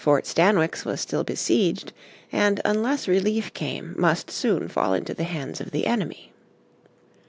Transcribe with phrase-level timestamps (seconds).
[0.03, 1.93] Fort Stanwix was still besieged,
[2.31, 6.33] and unless relief came must soon fall into the hands of the enemy.